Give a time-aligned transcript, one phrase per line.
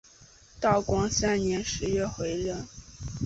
[0.59, 2.67] 道光三年十月回任。